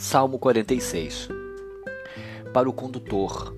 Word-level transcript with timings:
Salmo 0.00 0.38
46 0.38 1.28
Para 2.54 2.70
o 2.70 2.72
condutor, 2.72 3.52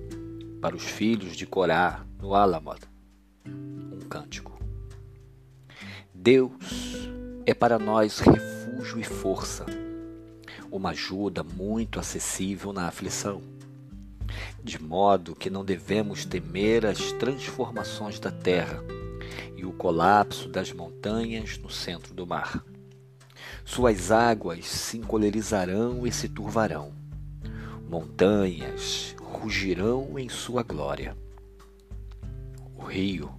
para 0.59 0.75
os 0.75 0.81
filhos 0.81 1.37
de 1.37 1.45
Corá, 1.45 2.03
no 2.19 2.33
Alamod, 2.33 2.81
um 3.45 3.99
cântico. 4.09 4.59
Deus 6.11 6.51
é 7.45 7.53
para 7.53 7.77
nós 7.77 8.17
refúgio 8.17 8.99
e 8.99 9.03
força, 9.03 9.67
uma 10.71 10.89
ajuda 10.89 11.43
muito 11.43 11.99
acessível 11.99 12.73
na 12.73 12.87
aflição, 12.87 13.43
de 14.63 14.81
modo 14.81 15.35
que 15.35 15.51
não 15.51 15.63
devemos 15.63 16.25
temer 16.25 16.87
as 16.87 17.11
transformações 17.11 18.19
da 18.19 18.31
terra 18.31 18.83
e 19.55 19.63
o 19.63 19.71
colapso 19.71 20.49
das 20.49 20.73
montanhas 20.73 21.59
no 21.59 21.69
centro 21.69 22.15
do 22.15 22.25
mar. 22.25 22.65
Suas 23.63 24.11
águas 24.11 24.65
se 24.65 24.97
encolerizarão 24.97 26.05
e 26.05 26.11
se 26.11 26.27
turvarão. 26.27 26.93
Montanhas 27.87 29.15
rugirão 29.21 30.17
em 30.17 30.27
sua 30.27 30.63
glória. 30.63 31.15
O 32.75 32.83
rio, 32.83 33.31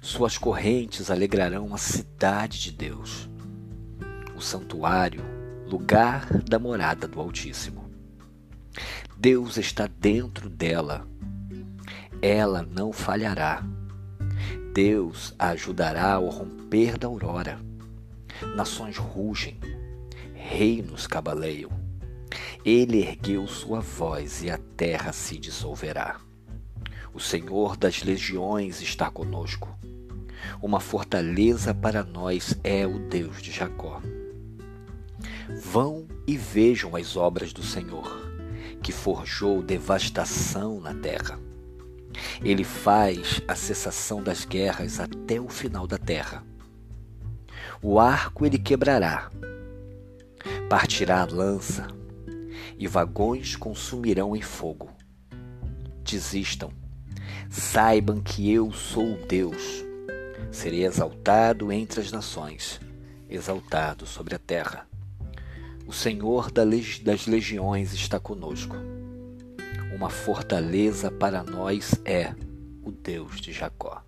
suas 0.00 0.36
correntes 0.36 1.10
alegrarão 1.10 1.74
a 1.74 1.78
cidade 1.78 2.60
de 2.60 2.72
Deus, 2.72 3.28
o 4.36 4.40
santuário, 4.40 5.24
lugar 5.66 6.26
da 6.42 6.58
morada 6.58 7.08
do 7.08 7.20
Altíssimo. 7.20 7.90
Deus 9.16 9.56
está 9.56 9.86
dentro 9.86 10.48
dela. 10.48 11.06
Ela 12.22 12.62
não 12.62 12.92
falhará. 12.92 13.64
Deus 14.74 15.34
a 15.38 15.48
ajudará 15.48 16.12
ao 16.12 16.28
romper 16.28 16.96
da 16.96 17.08
aurora 17.08 17.69
nações 18.54 18.96
rugem, 18.96 19.58
reinos 20.34 21.06
cabaleiam. 21.06 21.70
Ele 22.64 23.00
ergueu 23.00 23.46
sua 23.46 23.80
voz 23.80 24.42
e 24.42 24.50
a 24.50 24.58
terra 24.76 25.12
se 25.12 25.38
dissolverá. 25.38 26.20
O 27.12 27.20
Senhor 27.20 27.76
das 27.76 28.02
legiões 28.02 28.80
está 28.80 29.10
conosco. 29.10 29.68
Uma 30.62 30.80
fortaleza 30.80 31.74
para 31.74 32.04
nós 32.04 32.58
é 32.62 32.86
o 32.86 32.98
Deus 32.98 33.42
de 33.42 33.50
Jacó. 33.50 34.00
Vão 35.62 36.06
e 36.26 36.36
vejam 36.36 36.94
as 36.94 37.16
obras 37.16 37.52
do 37.52 37.62
Senhor, 37.62 38.30
que 38.82 38.92
forjou 38.92 39.62
devastação 39.62 40.80
na 40.80 40.94
terra. 40.94 41.38
Ele 42.42 42.64
faz 42.64 43.42
a 43.48 43.54
cessação 43.54 44.22
das 44.22 44.44
guerras 44.44 45.00
até 45.00 45.40
o 45.40 45.48
final 45.48 45.86
da 45.86 45.98
terra 45.98 46.49
o 47.82 47.98
arco 47.98 48.44
ele 48.44 48.58
quebrará, 48.58 49.30
partirá 50.68 51.22
a 51.22 51.24
lança, 51.24 51.88
e 52.78 52.86
vagões 52.86 53.56
consumirão 53.56 54.36
em 54.36 54.42
fogo. 54.42 54.90
Desistam, 56.04 56.70
saibam 57.48 58.20
que 58.20 58.52
eu 58.52 58.70
sou 58.70 59.16
Deus. 59.26 59.82
Serei 60.50 60.84
exaltado 60.84 61.72
entre 61.72 62.00
as 62.00 62.12
nações, 62.12 62.78
exaltado 63.30 64.04
sobre 64.06 64.34
a 64.34 64.38
terra. 64.38 64.86
O 65.86 65.92
Senhor 65.92 66.50
das 66.50 67.26
legiões 67.26 67.94
está 67.94 68.20
conosco. 68.20 68.76
Uma 69.94 70.10
fortaleza 70.10 71.10
para 71.10 71.42
nós 71.42 71.94
é 72.04 72.34
o 72.82 72.90
Deus 72.90 73.40
de 73.40 73.52
Jacó. 73.52 74.02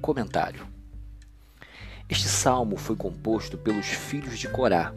Comentário 0.00 0.79
este 2.10 2.28
salmo 2.28 2.76
foi 2.76 2.96
composto 2.96 3.56
pelos 3.56 3.86
filhos 3.86 4.36
de 4.36 4.48
Corá, 4.48 4.92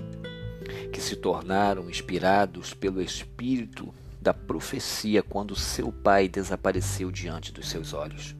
que 0.92 1.00
se 1.00 1.16
tornaram 1.16 1.88
inspirados 1.88 2.74
pelo 2.74 3.00
espírito 3.00 3.94
da 4.20 4.34
profecia 4.34 5.22
quando 5.22 5.56
seu 5.56 5.92
pai 5.92 6.28
desapareceu 6.28 7.12
diante 7.12 7.52
dos 7.52 7.70
seus 7.70 7.94
olhos. 7.94 8.36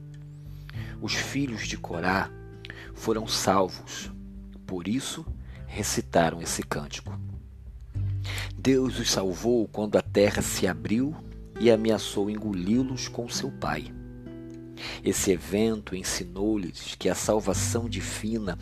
Os 1.00 1.14
filhos 1.14 1.68
de 1.68 1.78
Corá 1.78 2.28
foram 2.94 3.28
salvos, 3.28 4.10
por 4.66 4.88
isso 4.88 5.24
recitaram 5.68 6.42
esse 6.42 6.62
cântico. 6.64 7.16
Deus 8.56 8.98
os 8.98 9.10
salvou 9.10 9.68
quando 9.68 9.96
a 9.96 10.02
terra 10.02 10.42
se 10.42 10.66
abriu 10.66 11.14
e 11.60 11.70
ameaçou 11.70 12.28
engoli-los 12.28 13.06
com 13.06 13.28
seu 13.28 13.52
pai. 13.52 13.92
Esse 15.04 15.30
evento 15.32 15.94
ensinou-lhes 15.94 16.94
que 16.98 17.08
a 17.08 17.14
salvação 17.14 17.88
divina 17.88 18.58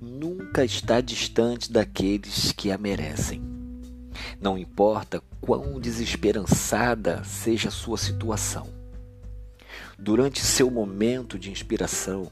nunca 0.00 0.64
está 0.64 1.00
distante 1.00 1.70
daqueles 1.70 2.52
que 2.52 2.70
a 2.70 2.78
merecem. 2.78 3.42
Não 4.40 4.58
importa 4.58 5.22
quão 5.40 5.80
desesperançada 5.80 7.22
seja 7.24 7.68
a 7.68 7.72
sua 7.72 7.96
situação. 7.96 8.68
Durante 9.98 10.40
seu 10.40 10.70
momento 10.70 11.38
de 11.38 11.50
inspiração, 11.50 12.30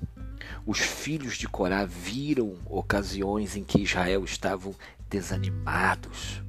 os 0.66 0.78
filhos 0.78 1.36
de 1.36 1.48
Corá 1.48 1.84
viram 1.84 2.56
ocasiões 2.66 3.56
em 3.56 3.62
que 3.64 3.82
Israel 3.82 4.24
estavam 4.24 4.74
desanimados, 5.08 6.42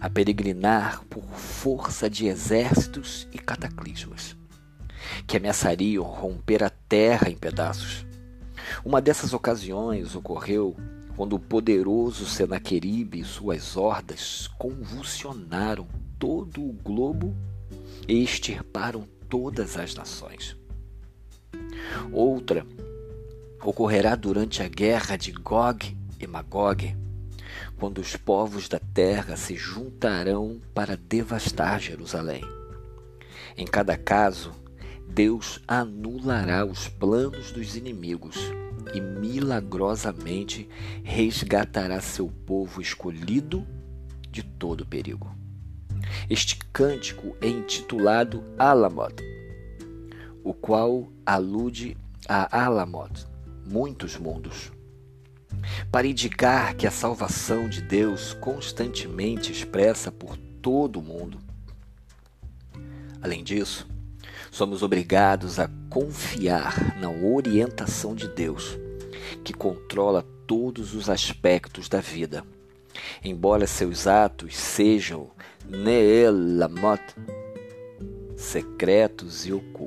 a 0.00 0.08
peregrinar 0.08 1.02
por 1.10 1.24
força 1.24 2.08
de 2.08 2.26
exércitos 2.26 3.28
e 3.32 3.38
cataclismos 3.38 4.39
que 5.30 5.36
ameaçariam 5.36 6.02
romper 6.02 6.64
a 6.64 6.68
terra 6.68 7.30
em 7.30 7.36
pedaços. 7.36 8.04
Uma 8.84 9.00
dessas 9.00 9.32
ocasiões 9.32 10.16
ocorreu 10.16 10.76
quando 11.16 11.34
o 11.34 11.38
poderoso 11.38 12.26
Senaqueribe 12.26 13.20
e 13.20 13.24
suas 13.24 13.76
hordas 13.76 14.48
convulsionaram 14.58 15.86
todo 16.18 16.60
o 16.60 16.72
globo 16.72 17.32
e 18.08 18.24
extirparam 18.24 19.06
todas 19.28 19.76
as 19.76 19.94
nações. 19.94 20.56
Outra 22.10 22.66
ocorrerá 23.62 24.16
durante 24.16 24.64
a 24.64 24.68
guerra 24.68 25.16
de 25.16 25.30
Gog 25.30 25.96
e 26.18 26.26
Magog, 26.26 26.96
quando 27.78 27.98
os 27.98 28.16
povos 28.16 28.68
da 28.68 28.80
terra 28.80 29.36
se 29.36 29.54
juntarão 29.54 30.60
para 30.74 30.96
devastar 30.96 31.78
Jerusalém. 31.78 32.42
Em 33.56 33.64
cada 33.64 33.96
caso, 33.96 34.52
Deus 35.12 35.60
anulará 35.66 36.64
os 36.64 36.86
planos 36.86 37.50
dos 37.50 37.76
inimigos 37.76 38.36
e 38.94 39.00
milagrosamente 39.00 40.68
resgatará 41.02 42.00
seu 42.00 42.28
povo 42.28 42.80
escolhido 42.80 43.66
de 44.30 44.44
todo 44.44 44.86
perigo. 44.86 45.34
Este 46.28 46.56
cântico 46.72 47.36
é 47.40 47.48
intitulado 47.48 48.44
Alamod, 48.56 49.16
o 50.44 50.54
qual 50.54 51.08
alude 51.26 51.96
a 52.28 52.64
Alamod, 52.64 53.26
muitos 53.68 54.16
mundos, 54.16 54.70
para 55.90 56.06
indicar 56.06 56.74
que 56.74 56.86
a 56.86 56.90
salvação 56.90 57.68
de 57.68 57.82
Deus 57.82 58.32
constantemente 58.34 59.50
expressa 59.50 60.12
por 60.12 60.36
todo 60.62 61.00
o 61.00 61.02
mundo. 61.02 61.38
Além 63.20 63.42
disso, 63.42 63.86
somos 64.50 64.82
obrigados 64.82 65.58
a 65.58 65.70
confiar 65.88 66.98
na 67.00 67.10
orientação 67.10 68.14
de 68.14 68.28
Deus, 68.28 68.78
que 69.44 69.52
controla 69.52 70.24
todos 70.46 70.94
os 70.94 71.08
aspectos 71.08 71.88
da 71.88 72.00
vida. 72.00 72.44
Embora 73.24 73.66
seus 73.66 74.06
atos 74.06 74.56
sejam 74.56 75.30
Neelamot, 75.68 77.02
secretos 78.36 79.46
e 79.46 79.52
ocultos, 79.52 79.79